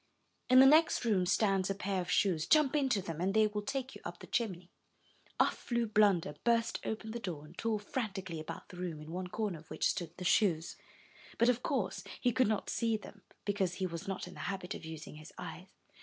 [0.49, 2.47] In the next room stands a pair of shoes.
[2.47, 4.71] Jump into them, and they will take you up the chimney."
[5.39, 9.27] Off flew Blunder, burst open the door, and tore frantically about the room, in one
[9.27, 10.75] corner of which stood the shoes;
[11.37, 14.73] but of course he could not see them, because he was not in the habit
[14.73, 15.67] of using his eyes.